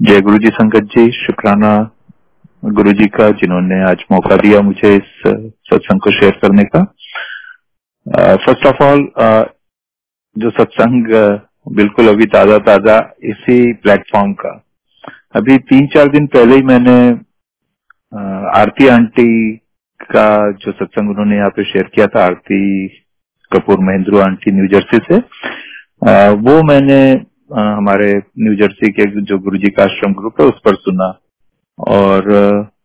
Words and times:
जय 0.00 0.20
गुरु 0.20 0.38
जी 0.38 0.50
संगत 0.50 0.84
जी, 0.86 1.10
शुक्राना 1.12 1.70
गुरु 2.64 2.92
जी 2.92 3.06
का, 3.08 3.30
जिन्होंने 3.30 3.80
आज 3.84 4.02
मौका 4.12 4.36
दिया 4.36 4.60
मुझे 4.62 4.94
इस 4.96 5.08
सत्संग 5.70 6.00
को 6.00 6.10
शेयर 6.10 6.38
करने 6.42 6.64
का। 6.64 6.82
फ़र्स्ट 8.44 8.66
ऑफ़ 8.66 8.82
ऑल 8.84 9.00
जो 10.36 10.50
सत्संग 10.50 11.06
बिल्कुल 11.76 12.08
अभी 12.08 12.26
ताज़ा 12.26 12.58
ताज़ा 12.68 12.98
इसी 13.24 13.72
प्लेटफॉर्म 13.74 14.32
का। 14.34 14.52
अभी 15.36 15.56
तीन 15.70 15.86
चार 15.94 16.08
दिन 16.08 16.26
पहले 16.26 16.56
ही 16.56 16.62
मैंने 16.62 16.98
आरती 18.60 18.88
आंटी 18.88 19.56
का 20.10 20.28
जो 20.52 20.72
सत्संग 20.72 21.10
उन्होंने 21.10 21.36
यहाँ 21.36 21.50
पे 21.56 21.64
शेयर 21.64 21.90
किया 21.94 22.06
था, 22.06 22.24
Aarti 22.24 22.88
Kapoor 23.52 23.80
Mahendru 23.80 24.18
aunty 24.20 24.50
New 24.50 24.68
Jersey 24.68 24.98
से 25.08 25.18
वो 26.44 26.62
मैंने 26.64 27.00
हमारे 27.50 28.08
न्यू 28.16 28.54
जर्सी 28.56 28.90
के 28.92 29.04
जो 29.22 29.38
गुरु 29.40 29.58
जी 29.58 29.70
का 29.70 29.82
आश्रम 29.84 30.12
ग्रुप 30.14 30.40
है, 30.40 30.46
उस 30.46 30.60
पर 30.64 30.74
सुना। 30.76 31.08
और 31.78 32.30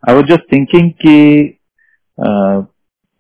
आई 0.09 0.15
वॉज़ 0.15 0.25
जस्ट 0.25 0.51
थिंकिंग 0.53 0.89
कि 1.01 1.15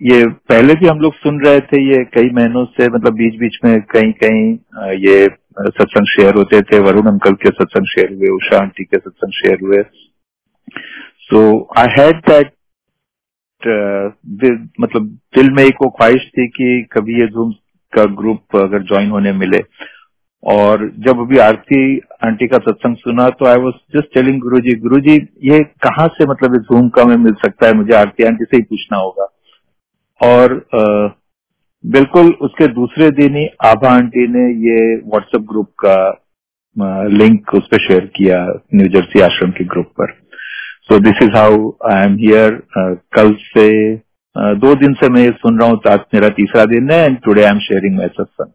ये 0.01 0.25
पहले 0.49 0.73
भी 0.75 0.87
हम 0.87 0.99
लोग 0.99 1.13
सुन 1.15 1.39
रहे 1.41 1.59
थे 1.61 1.81
ये 1.81 2.03
कई 2.13 2.29
महीनों 2.35 2.63
से 2.67 2.87
मतलब 2.87 3.13
बीच 3.15 3.35
बीच 3.39 3.57
में 3.65 3.81
कहीं 3.91 4.11
कहीं 4.13 4.93
ये 5.01 5.27
सत्संग 5.27 6.05
शेयर 6.07 6.35
होते 6.35 6.61
थे, 6.61 6.79
वरुण 6.79 7.07
अंकल 7.07 7.33
के 7.35 7.49
सत्संग 7.51 7.85
शेयर 7.87 8.13
हुए, 8.13 8.29
उषा 8.29 8.57
आंटी 8.57 8.83
के 8.83 8.97
सत्संग 8.97 9.31
शेयर 9.33 9.57
हुए। 9.63 9.81
सो 11.21 11.39
आई 11.77 11.87
हैड 11.97 12.19
दैट 12.29 12.51
मतलब 14.81 15.05
दिल 15.35 15.49
में 15.51 15.63
एक 15.63 15.75
वो 15.81 15.89
ख्वाहिश 15.89 16.27
थी 16.29 16.47
कि 16.49 16.81
कभी 16.93 17.19
ये 17.19 17.27
जूम 17.27 17.51
का 17.93 18.05
ग्रुप 18.15 18.55
अगर 18.57 18.83
ज्वाइन 18.83 19.09
होने 19.11 19.31
मिले। 19.33 19.59
और 20.43 20.81
जब 20.99 21.19
अभी 21.19 21.37
आरती 21.39 21.77
आंटी 22.25 22.47
का 22.47 22.57
सत्संग 22.63 22.95
सुना 22.97 23.27
तो 23.39 23.45
आई 23.47 23.59
वॉज़ 23.61 23.75
जस्ट 23.95 24.13
टेलिंग 24.13 24.39
गुरु 24.41 24.59
जी 24.61 24.73
गुरु 24.79 24.99
जी 25.01 25.15
ये 25.43 25.59
कहाँ 25.85 26.07
से 26.15 26.25
मतलब 26.29 26.55
इस 26.55 26.61
जूम 26.71 26.87
का 26.89 27.03
में 27.05 27.15
मिल 27.17 27.33
सकता 27.43 27.67
है? 27.67 27.73
मुझे 27.73 27.93
आरती 27.95 28.23
आंटी 28.23 28.45
से 28.45 28.57
ही 28.57 28.63
पूछना 28.63 28.97
होगा। 28.97 29.27
और 30.21 30.55
आ, 30.75 30.81
बिल्कुल 31.83 32.31
उसके 32.41 32.67
दूसरे 32.73 33.09
दिन 33.11 33.35
ही 33.35 33.45
आभा 33.65 33.89
आंटी 33.91 34.27
ने 34.33 34.43
ये 34.65 34.95
व्हाट्सएप 34.97 35.45
ग्रुप 35.49 35.69
का 35.85 35.95
लिंक 37.13 37.53
उस 37.55 37.67
पर 37.71 37.79
शेयर 37.79 38.05
किया 38.15 38.37
न्यू 38.75 38.87
जर्सी 38.89 39.21
आश्रम 39.21 39.51
के 39.51 39.63
ग्रुप 39.73 39.91
पर। 39.99 40.11
So 40.83 40.99
this 40.99 41.21
is 41.23 41.35
how 41.35 41.69
I 41.91 42.05
am 42.05 42.15
here 42.17 42.61
कल 43.15 43.33
से 43.43 43.67
uh, 43.95 44.53
दो 44.61 44.75
दिन 44.75 44.93
से 44.93 45.09
मैं 45.09 45.21
ये 45.21 45.31
सुन 45.37 45.59
रहा 45.59 45.69
हूँ 45.69 45.79
आज 45.91 45.99
मेरा 46.13 46.29
तीसरा 46.37 46.65
दिन 46.65 46.91
है 46.91 46.99
and 47.05 47.17
today 47.25 47.43
I 47.43 47.51
am 47.51 47.59
sharing 47.67 47.97
my 47.97 48.07
satsang. 48.07 48.51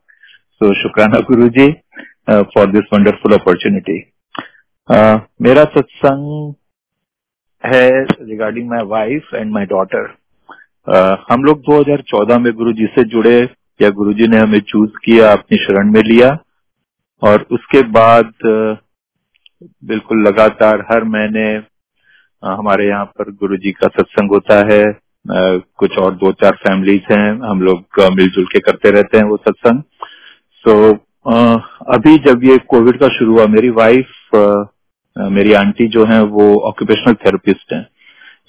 So 0.60 0.72
शुक्राना 0.74 1.18
guru 1.26 1.48
ji 1.48 1.66
for 2.28 2.66
this 2.70 2.86
wonderful 2.92 3.32
opportunity 3.34 3.98
मेरा 5.42 5.64
सत्संग 5.74 6.54
है 7.64 7.84
regarding 8.22 8.68
my 8.70 8.84
wife 8.86 9.28
and 9.34 9.52
my 9.52 9.66
daughter 9.66 10.08
हम 11.30 11.44
लोग 11.44 11.62
2014 11.64 12.40
में 12.40 12.52
गुरु 12.52 12.72
जी 12.72 12.86
से 12.94 13.04
जुड़े 13.08 13.36
या 13.80 13.90
गुरु 13.90 14.12
जी 14.12 14.26
ने 14.28 14.38
हमें 14.38 14.58
चूज़ 14.70 14.96
किया 15.04 15.30
अपनी 15.32 15.58
शरण 15.64 15.92
में 15.92 16.02
लिया 16.02 16.36
और 17.22 17.46
उसके 17.50 17.82
बाद 17.92 18.32
बिल्कुल 19.84 20.26
लगातार 20.28 20.84
हर 20.90 21.04
महीने 21.12 21.46
हमारे 22.42 22.88
यहाँ 22.88 23.04
पर 23.18 23.30
गुरु 23.36 23.56
जी 23.56 23.72
का 23.72 23.88
सत्संग 23.92 24.34
होता 24.34 24.58
है 24.72 24.82
कुछ 25.78 25.98
और 25.98 26.14
दो 26.16 26.32
चार 26.42 26.58
फैमिलीज़ 26.58 27.12
हैं 27.12 27.26
हम 27.44 27.62
लोग 27.62 28.02
मिलजुल 28.16 28.46
के 28.52 28.60
करते 28.60 28.90
रहते 28.90 29.18
हैं 29.18 29.24
वो 29.24 29.36
सत्संग 29.36 29.82
तो 30.68 30.74
uh, 30.92 31.60
अभी 31.94 32.16
जब 32.24 32.44
ये 32.44 32.58
कोविड 32.68 32.98
का 33.00 33.08
शुरू 33.18 33.32
हुआ 33.32 33.46
मेरी 33.46 33.70
वाइफ 33.76 34.08
मेरी 35.16 35.52
आंटी 35.52 35.86
जो 35.88 36.04
है 36.06 36.20
वो 36.24 36.44
ऑक्यूपेशनल 36.68 37.14
थेरेपिस्ट 37.24 37.72
हैं। 37.72 37.86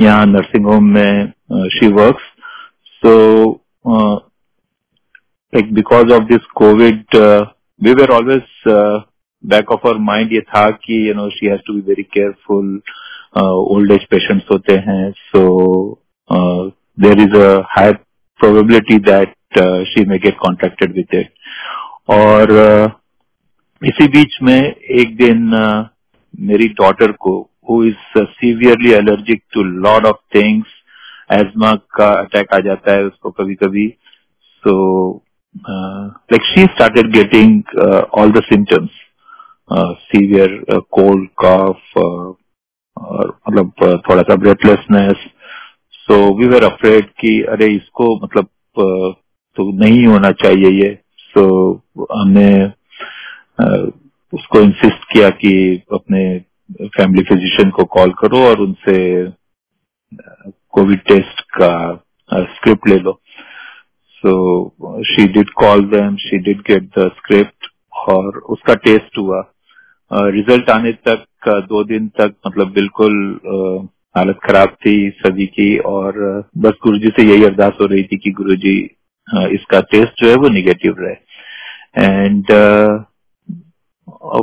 यहाँ 0.02 0.26
नर्सिंग 0.26 0.66
होम 0.66 0.90
में 0.94 1.32
she 1.76 1.88
works 1.94 2.24
so 3.04 3.14
like 5.54 5.74
because 5.74 6.12
of 6.14 6.24
this 6.24 6.46
Covid 6.56 7.16
we 7.82 7.94
were 7.94 8.12
always 8.12 8.44
back 9.44 9.72
of 9.72 9.88
our 9.88 9.98
mind 10.04 10.34
ये 10.34 10.42
था 10.50 10.70
कि 10.72 11.08
you 11.08 11.14
know 11.16 11.30
she 11.30 11.48
has 11.48 11.62
to 11.68 11.74
be 11.74 11.82
very 11.88 12.04
careful 12.18 12.80
old 13.76 13.92
age 13.92 14.06
patients 14.12 14.52
होते 14.52 14.78
हैं। 14.88 15.12
So 15.12 15.42
there 17.00 17.20
is 17.22 17.36
a 17.38 17.50
high 17.78 17.94
probability 18.40 18.98
that 19.12 19.60
she 19.88 20.06
may 20.10 20.18
get 20.20 20.38
contacted 20.38 20.96
with 20.96 21.16
it 21.16 21.32
और 22.10 22.52
इसी 23.82 24.08
बीच 24.08 24.38
में 24.42 24.58
एक 24.58 25.16
दिन 25.18 25.50
मेरी 26.40 26.68
डॉटर 26.74 27.12
को 27.12 27.34
who 27.70 27.84
is 27.84 28.24
severely 28.32 28.92
allergic 28.92 29.42
to 29.54 29.64
lot 29.64 30.06
of 30.06 30.18
things 30.36 30.68
asthma 31.32 31.74
का 31.96 32.12
अटैक 32.12 32.54
आ 32.54 32.60
जाता 32.60 32.96
है 32.96 33.04
उसको 33.04 33.32
कभी 33.32 33.56
कभी 33.56 33.88
so 34.64 34.76
like 35.56 36.44
she 36.44 36.66
started 36.66 37.12
getting 37.12 37.78
all 38.14 38.32
the 38.32 38.42
symptoms 38.44 38.90
severe 40.04 40.80
cold 40.92 41.28
cough 41.36 41.98
और 41.98 43.38
मतलब 43.50 43.72
थोड़ा 44.10 44.22
सा 44.22 44.36
breathlessness 44.36 45.26
so 45.94 46.18
we 46.38 46.48
were 46.48 46.64
afraid 46.64 47.10
कि 47.20 47.42
अरे 47.50 47.68
इसको 47.74 48.16
मतलब 48.24 48.48
तो 49.58 49.72
नहीं 49.80 50.06
होना 50.08 50.32
चाहिए 50.32 50.70
ये 50.84 50.98
so, 51.40 51.46
हमने 52.12 52.50
उसको 54.34 54.60
इंसिस्ट 54.62 55.04
किया 55.14 55.30
कि 55.30 55.52
अपने 55.94 56.22
फैमिली 56.86 57.24
फिजिशियन 57.24 57.70
को 57.70 57.84
कॉल 57.84 58.12
करो 58.12 58.40
और 58.40 58.60
उनसे 58.60 58.98
कोविड 60.72 61.00
टेस्ट 61.00 61.42
का 61.58 61.72
स्क्रिप्ट 62.56 62.88
ले 62.88 62.98
लो। 63.00 63.20
So 64.24 65.04
she 65.04 65.28
did 65.28 65.50
call 65.50 65.84
them 65.86 66.16
she 66.16 66.38
did 66.38 66.60
get 66.60 66.84
the 66.98 67.10
script 67.16 67.68
और 68.10 68.38
उसका 68.50 68.74
टेस्ट 68.74 69.18
हुआ। 69.18 69.42
रिज़ल्ट 70.12 70.70
आने 70.70 70.92
तक 71.08 71.26
दो 71.48 71.84
दिन 71.84 72.08
तक 72.08 72.36
मतलब 72.48 72.72
बिल्कुल 72.72 73.40
हालत 74.18 74.40
खराब 74.44 74.70
थी 74.86 75.10
सभी 75.18 75.46
की 75.46 75.78
और 75.78 76.14
बस 76.58 76.74
गुरुजी 76.84 77.10
से 77.10 77.24
यही 77.24 77.44
अरदास 77.44 77.74
हो 77.82 77.86
रही 77.86 78.04
थी 78.04 78.18
कि 78.18 78.32
गुरुजी 78.32 78.78
इसका 79.54 79.80
टेस्ट 79.82 80.24
जो 80.24 80.30
है 80.30 80.36
वो 80.36 80.50
निगेटिव 80.50 80.96
रहे। 81.00 81.16
एंड 81.96 82.46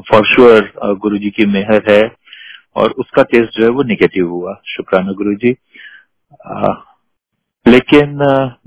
फॉर 0.09 0.27
श्योर 0.27 0.73
गुरु 1.03 1.19
जी 1.19 1.31
की 1.31 1.47
मेहर 1.47 1.83
है 1.91 2.03
और 2.77 2.91
उसका 2.99 3.23
टेस्ट 3.23 3.59
जो 3.59 3.65
है 3.65 3.71
वो 3.71 3.83
निगेटिव 3.83 4.29
हुआ। 4.29 4.55
शुक्राना 4.67 5.13
गुरु 5.13 5.35
जी 5.45 5.55
लेकिन 7.67 8.19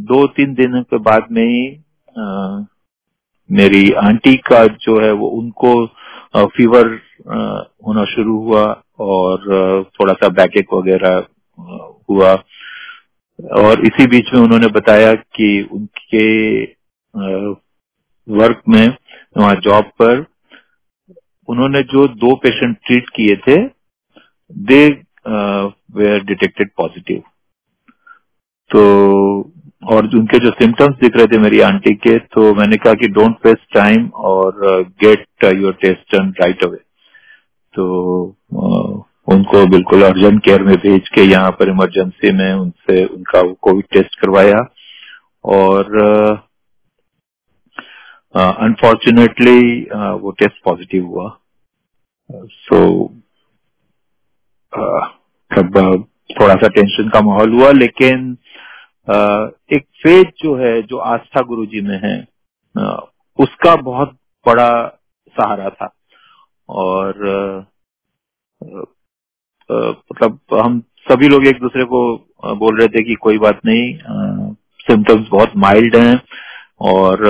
दो 0.04 0.26
तीन 0.28 0.54
दिन 0.54 0.82
के 0.84 0.98
बाद 1.00 1.28
में 1.32 1.44
ही 1.44 1.62
मेरी 3.50 3.92
आंटी 4.00 4.36
का 4.48 4.66
जो 4.84 5.00
है 5.02 5.12
वो 5.12 5.28
उनको 5.38 5.74
फीवर 6.56 6.88
होना 7.88 8.04
शुरू 8.06 8.38
हुआ 8.40 8.64
और 9.00 9.84
थोड़ा 9.96 10.14
सा 10.14 10.30
बैकेक 10.32 10.74
वगैरह 10.74 11.24
हुआ। 12.10 12.34
और 13.60 13.86
इसी 13.86 14.08
बीच 14.08 14.34
में 14.34 14.42
उन्होंने 14.42 14.68
बताया 14.70 15.14
कि 15.36 15.50
उनके 15.72 16.26
वर्क 18.30 18.62
में 18.70 18.98
वहाँ 19.38 19.56
जॉब 19.56 19.92
पर 20.02 20.26
उन्होंने 21.48 21.82
जो 21.84 22.08
दो 22.08 22.36
पेशेंट 22.36 22.78
ट्रीट 22.86 23.10
किए 23.10 23.36
थे 23.36 23.58
दे 24.52 24.88
वेयर 25.96 26.24
डिटेक्टेड 26.24 26.70
पॉजिटिव 26.78 27.22
तो 28.70 28.82
और 29.88 30.06
उनके 30.16 30.40
जो 30.40 30.52
सिम्टम्स 30.52 30.96
दिख 30.96 31.16
रहे 31.18 31.28
थे 31.28 31.38
मेरी 31.38 31.60
आंटी 31.60 31.94
के 31.96 32.18
तो 32.20 32.54
मैंने 32.56 32.78
कहा 32.78 32.94
कि 32.94 33.08
डोंट 33.08 33.46
वेस्ट 33.46 33.74
टाइम 33.74 34.08
और 34.24 34.60
get 35.04 35.46
your 35.56 35.74
test 35.74 36.16
done 36.16 36.34
right 36.42 36.64
away 36.64 36.78
तो 37.74 37.86
uh, 38.54 39.10
उनको 39.28 39.66
बिल्कुल 39.68 40.04
अर्जेंट 40.04 40.44
केयर 40.44 40.64
में 40.64 40.76
भेज 40.78 41.10
के 41.10 41.22
यहाँ 41.22 41.52
पर 41.52 41.70
इमरजेंसी 41.70 42.32
में 42.32 42.54
उनसे 42.54 43.06
उनका 43.06 43.42
कोविड 43.62 43.86
टेस्ट 43.92 44.20
करवाया 44.20 44.68
और 45.46 45.98
uh, 46.00 46.49
uh, 48.36 50.22
वो 50.22 50.32
टेस्ट 50.32 50.64
पॉजिटिव 50.64 51.06
हुआ। 51.06 51.30
सो 52.30 53.08
तब 55.52 55.78
थोड़ा 56.40 56.56
सा 56.56 56.68
टेंशन 56.68 57.10
का 57.10 57.22
माहौल 57.22 57.54
हुआ 57.54 57.72
लेकिन 57.72 58.32
एक 59.74 59.86
फ़ेज़ 60.04 60.28
जो 60.38 60.56
है 60.56 60.82
जो 60.82 60.98
आस्था 60.98 61.42
गुरु 61.42 61.66
जी 61.66 61.82
में 61.82 62.00
है 62.04 62.18
उसका 63.40 63.76
बहुत 63.76 64.18
बड़ा 64.46 64.72
सहारा 65.36 65.70
था। 65.70 65.94
और 66.70 67.16
मतलब 69.72 70.40
हम 70.54 70.80
सभी 71.10 71.28
लोग 71.28 71.46
एक 71.46 71.60
दूसरे 71.60 71.84
को 71.86 72.02
बोल 72.56 72.78
रहे 72.80 72.88
थे 72.88 73.04
कि 73.04 73.14
कोई 73.16 73.38
बात 73.38 73.60
नहीं 73.66 74.54
सिम्टम्स 74.88 75.28
बहुत 75.30 75.52
माइल्ड 75.58 75.96
हैं 75.96 76.22
और 76.82 77.26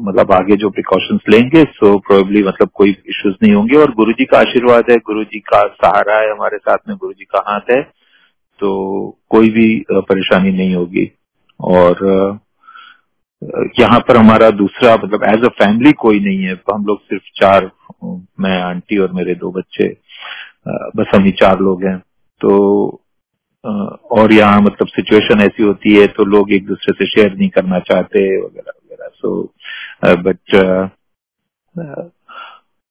मतलब 0.00 0.32
आगे 0.32 0.56
जो 0.56 0.68
प्रिकॉशंस 0.70 1.20
लेंगे 1.28 1.62
सो 1.70 1.96
प्रोबेबली 1.98 2.42
मतलब 2.42 2.68
कोई 2.74 2.90
इश्यूज़ 2.90 3.34
नहीं 3.42 3.52
होंगे। 3.52 3.76
और 3.76 3.90
गुरु 3.94 4.12
जी 4.12 4.24
का 4.24 4.38
आशीर्वाद 4.38 4.90
है 4.90 4.96
गुरु 5.06 5.24
जी 5.24 5.38
का 5.48 5.66
सहारा 5.74 6.18
है 6.18 6.30
हमारे 6.30 6.58
साथ 6.58 6.78
में 6.88 6.96
गुरु 6.96 7.12
जी 7.12 7.24
का 7.24 7.42
हाथ 7.48 7.70
है 7.70 7.80
तो 8.60 8.70
कोई 9.30 9.50
भी 9.50 9.84
परेशानी 9.90 10.50
नहीं 10.52 10.74
होगी। 10.74 11.10
और 11.60 12.40
यहाँ 13.78 13.98
पर 14.08 14.16
हमारा 14.16 14.50
दूसरा 14.52 14.94
मतलब 14.96 15.24
एज 15.28 15.44
अ 15.44 15.48
फैमिली 15.58 15.92
कोई 16.00 16.20
नहीं 16.20 16.42
है। 16.42 16.52
हम 16.72 16.84
लोग 16.86 17.00
सिर्फ़ 17.00 17.22
चार, 17.36 17.70
मैं, 18.04 18.60
आंटी 18.62 18.98
और 18.98 19.12
मेरे 19.12 19.34
दो 19.34 19.50
बच्चे 19.52 19.88
बस 20.96 21.10
हम 21.14 21.24
ही 21.24 21.30
चार 21.38 21.60
लोग 21.60 21.84
हैं। 21.84 21.98
तो 22.40 22.50
और 24.12 24.32
यहाँ 24.32 24.60
मतलब 24.60 24.88
सिचुएशन 24.88 25.40
ऐसी 25.40 25.62
होती 25.62 25.94
है 25.94 26.06
तो 26.08 26.24
लोग 26.26 26.52
एक 26.52 26.66
दूसरे 26.66 26.92
से 26.94 27.06
शेयर 27.06 27.34
नहीं 27.34 27.48
करना 27.48 27.78
चाहते, 27.80 28.20
वगैरह 28.38 28.72
वगैरह। 28.72 29.08
सो 29.08 29.52
बट 30.02 30.90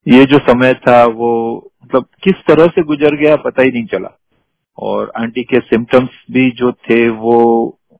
ये 0.05 0.25
जो 0.25 0.37
समय 0.39 0.73
था 0.77 1.03
वो 1.05 1.31
मतलब 1.83 2.05
किस 2.23 2.35
तरह 2.47 2.67
से 2.67 2.83
गुजर 2.83 3.15
गया 3.15 3.35
पता 3.39 3.63
ही 3.63 3.71
नहीं 3.71 3.85
चला। 3.85 4.09
और 4.77 5.11
आंटी 5.17 5.43
के 5.43 5.59
सिम्टम्स 5.59 6.23
भी 6.31 6.49
जो 6.51 6.71
थे 6.71 7.07
वो 7.09 7.37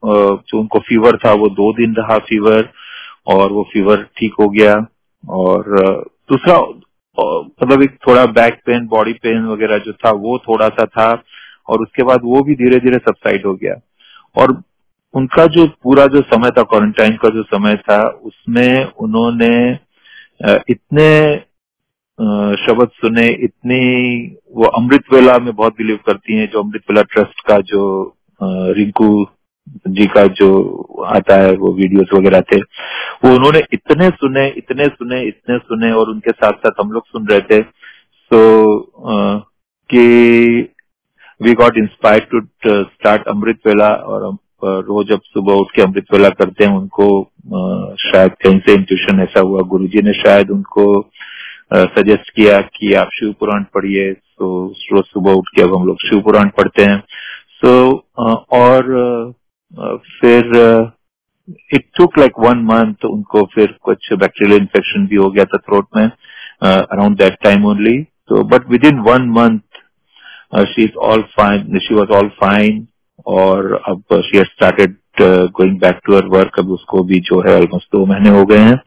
जो 0.03 0.59
उनको 0.59 0.79
फीवर 0.79 1.17
था 1.17 1.33
वो 1.33 1.49
दो 1.51 1.71
दिन 1.73 1.93
रहा 1.95 2.17
फीवर 2.27 2.69
और 3.27 3.51
वो 3.51 3.63
फीवर 3.73 4.05
ठीक 4.17 4.33
हो 4.39 4.47
गया। 4.49 4.75
और 5.23 5.63
दूसरा 6.29 6.59
मतलब 7.17 7.81
एक 7.81 7.97
थोड़ा 8.07 8.25
बैक 8.33 8.59
पेन 8.65 8.87
बॉडी 8.87 9.13
पेन 9.13 9.45
वगैरह 9.45 9.77
जो 9.77 9.93
था 9.95 10.11
वो 10.11 10.37
थोड़ा 10.39 10.69
सा 10.69 10.85
था, 10.87 11.11
और 11.69 11.81
उसके 11.81 12.03
बाद 12.03 12.21
वो 12.23 12.41
भी 12.43 12.55
धीरे 12.55 12.79
धीरे 12.79 12.97
सबसाइड 12.99 13.45
हो 13.45 13.53
गया। 13.55 13.73
और 14.35 14.51
उनका 15.13 15.45
जो 15.45 15.67
पूरा 15.83 16.05
जो 16.05 16.21
समय 16.21 16.51
था 16.51 16.63
क्वारंटाइन 16.63 17.15
का 17.15 17.29
जो 17.29 17.43
समय 17.43 17.75
था 17.75 18.07
उसमें 18.07 18.85
उन्होंने 18.85 19.79
इतने 20.69 21.37
शब्द 22.65 22.89
सुने 22.93 23.29
इतनी 23.29 23.81
वो 24.55 24.65
अमृत 24.65 25.03
वेला 25.13 25.37
में 25.37 25.55
बहुत 25.55 25.73
बिलीव 25.77 25.99
करती 26.05 26.35
हैं 26.35 26.49
जो 26.49 26.63
अमृत 26.63 26.81
वेला 26.89 27.01
ट्रस्ट 27.01 27.41
का 27.47 27.59
जो 27.61 27.83
रिंकू 28.43 29.27
जी 29.87 30.07
का 30.07 30.25
जो 30.27 30.49
आता 31.03 31.35
है 31.35 31.55
वो 31.55 31.73
वीडियोस 31.73 32.13
वगैरह 32.13 32.41
थे 32.41 32.61
वो 33.23 33.35
उन्होंने 33.35 33.61
इतने 33.73 34.09
सुने 34.09 34.47
इतने 34.57 34.87
सुने 34.87 35.21
इतने 35.21 35.57
सुने 35.57 35.91
और 35.91 36.09
उनके 36.09 36.31
साथ 36.31 36.53
साथ 36.53 36.81
हम 36.81 36.91
लोग 36.91 37.07
सुन 37.07 37.27
रहे 37.27 37.41
थे। 37.41 37.61
सो 37.61 38.39
so, 38.79 39.41
कि 39.89 40.73
we 41.41 41.53
got 41.53 41.77
inspired 41.77 42.23
to 42.23 42.41
start 42.83 43.27
amrit 43.27 43.59
vela 43.67 43.93
और 43.93 44.37
रोज 44.63 45.07
जब 45.09 45.21
सुबह 45.23 45.53
उठ 45.53 45.71
के 45.75 45.81
अमृत 45.81 46.13
वेला 46.13 46.29
करते 46.29 46.65
हैं, 46.65 46.77
उनको 46.77 47.07
शायद 48.01 48.31
कहीं 48.43 48.59
से 48.59 48.73
इंट्यूशन 48.73 49.19
ऐसा 49.21 49.39
हुआ, 49.39 49.61
गुरुजी 49.67 50.01
ने 50.01 50.13
शायद 50.13 50.51
उनको 50.51 50.85
सजेस्ट 51.73 52.29
किया 52.35 52.59
कि 52.75 52.93
आप 53.01 53.09
शिव 53.13 53.33
पुराण 53.39 53.63
पढ़िए। 53.73 54.11
तो 54.13 54.47
रोज 54.93 55.03
सुबह 55.05 55.31
उठ 55.31 55.49
के 55.55 55.61
अब 55.61 55.75
हम 55.75 55.85
लोग 55.87 56.01
शिव 56.07 56.21
पुराण 56.21 56.49
पढ़ते 56.57 56.83
हैं। 56.85 56.99
सो 57.61 57.71
और 58.53 59.33
फिर 60.21 60.91
it 61.73 61.85
took 61.97 62.17
like 62.17 62.39
one 62.39 62.63
month 62.65 63.05
उनको 63.05 63.43
फिर 63.53 63.75
कुछ 63.83 64.11
बैक्टीरियल 64.13 64.57
इन्फेक्शन 64.57 65.05
भी 65.07 65.15
हो 65.15 65.29
गया 65.31 65.45
था 65.45 65.57
थ्रोट 65.57 65.87
में 65.97 66.05
अराउंड 66.05 67.17
दैट 67.17 67.37
टाइम 67.43 67.65
ओनली 67.65 67.97
तो 68.29 68.43
but 68.49 68.69
within 68.85 68.99
one 69.07 69.29
month 69.37 69.79
she 70.67 70.83
is 70.83 70.95
all 71.09 71.21
fine 71.37 71.79
she 71.79 71.95
was 71.95 72.09
all 72.17 72.27
fine 72.39 72.87
और 73.25 73.81
अब 73.87 74.03
she 74.13 74.37
had 74.37 74.47
started 74.47 74.95
going 75.51 75.79
back 75.79 75.99
to 76.05 76.13
her 76.13 76.25
work 76.25 76.59
अब 76.59 76.71
उसको 76.71 77.03
भी 77.03 77.19
जो 77.19 77.49
है 77.49 77.55
ऑलमोस्ट 77.55 77.87
दो 77.87 78.05
महीने 78.05 78.29
हो 78.29 78.45
गए 78.45 78.59
हैं। 78.59 78.77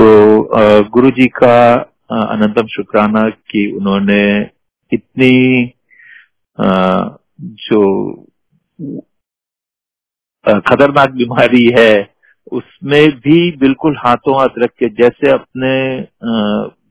तो 0.00 0.38
uh, 0.58 0.90
गुरु 0.90 1.10
जी 1.10 1.26
का 1.26 1.84
uh, 1.84 2.30
अनंतम 2.30 2.66
शुक्राना 2.66 3.30
कि 3.30 3.72
उन्होंने 3.76 4.50
इतनी 4.92 5.66
uh, 6.60 7.10
जो 7.42 8.12
खतरनाक 10.46 11.10
बीमारी 11.10 11.72
है 11.78 12.16
उसमें 12.52 13.10
भी 13.10 13.56
बिल्कुल 13.56 13.96
हाथों 13.96 14.38
हाथ 14.38 14.48
रख 14.58 14.70
के 14.70 14.88
जैसे 14.88 15.30
अपने 15.30 16.06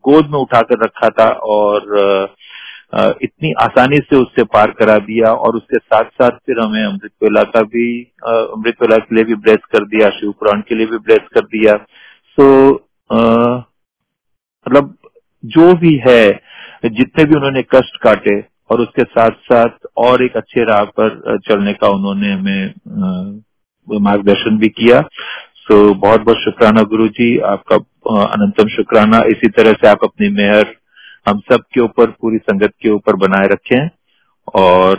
गोद 0.04 0.26
में 0.26 0.40
उठाकर 0.40 0.84
रखा 0.84 1.10
था 1.10 1.30
और 1.30 1.82
इतनी 2.96 3.52
आसानी 3.60 4.00
से 4.00 4.16
उससे 4.16 4.44
पार 4.46 4.72
करा 4.72 4.98
दिया 5.02 5.32
और 5.36 5.56
उसके 5.56 5.78
साथ 5.78 6.04
साथ 6.14 6.38
फिर 6.46 6.60
हमें 6.60 6.84
अमृत 6.84 7.12
वेला 7.24 7.44
का 7.46 7.62
भी 7.64 7.88
अमृत 8.26 8.82
वेला 8.82 8.98
के 8.98 9.16
लिए 9.16 9.24
भी 9.24 9.36
ब्लेस 9.38 9.66
कर 9.72 9.86
दिया, 9.86 10.10
शिव 10.12 10.32
पुराण 10.32 10.62
के 10.62 10.76
लिए 10.76 10.86
भी 10.88 10.98
ब्लेस 11.00 11.28
कर 11.34 11.42
दिया। 11.46 11.76
सो 12.38 12.46
मतलब 14.66 14.96
जो 15.44 15.74
भी 15.76 15.96
है, 16.08 16.40
जितने 16.86 17.26
भी 17.26 17.36
उन्होंने 17.36 17.62
कष्ट 17.72 17.98
काटे 18.04 18.40
और 18.72 18.82
उसके 18.82 19.04
साथ 19.06 19.32
साथ 19.44 19.88
और 19.98 20.24
एक 20.24 20.38
अच्छे 20.38 20.64
राह 20.66 20.84
पर 21.00 21.38
चलने 21.48 21.74
का 21.74 21.90
उन्होंने 21.90 22.32
हमें 22.32 23.42
मार्गदर्शन 23.88 24.58
भी 24.58 24.70
किया। 24.72 25.02
सो 25.58 25.94
बहुत 25.96 26.22
बहुत 26.22 26.38
शुक्राना 26.38 26.84
गुरु 26.86 27.08
जी 27.10 27.38
आपका 27.46 27.76
अनंतम 28.24 28.68
शुक्राना। 28.70 29.22
इसी 29.28 29.48
तरह 29.50 29.74
से 29.74 29.88
आप 29.88 30.04
अपनी 30.04 30.30
मेहर 30.34 30.76
हम 31.28 31.40
सब 31.40 31.60
के 31.74 31.82
ऊपर 31.82 32.06
पूरी 32.06 32.38
संगत 32.38 32.74
के 32.82 32.90
ऊपर 32.90 33.16
बनाए 33.16 33.48
रखे। 33.48 33.54
रखें 33.54 33.90
और 34.56 34.98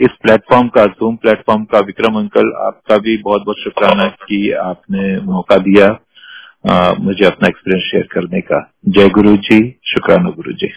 इस 0.00 0.10
प्लेटफॉर्म 0.22 0.68
का 0.68 0.86
जूम 0.86 1.16
प्लेटफॉर्म 1.16 1.64
का 1.64 1.78
विक्रम 1.78 2.14
अंकल 2.14 2.52
आपका 2.56 2.98
भी 2.98 3.16
बहुत 3.16 3.44
बहुत 3.44 3.56
शुक्राना 3.58 4.06
कि 4.06 4.52
आपने 4.52 5.20
मौका 5.20 5.58
दिया 5.58 5.98
आ, 6.68 6.92
मुझे 7.00 7.24
अपना 7.24 7.48
एक्सपीरियंस 7.48 7.84
शेयर 7.84 8.08
करने 8.12 8.40
का। 8.40 8.72
जय 8.88 9.08
गुरु 9.08 9.36
जी 9.36 9.80
शुक्राना 9.84 10.30
गुरु 10.30 10.52
जी 10.52 10.72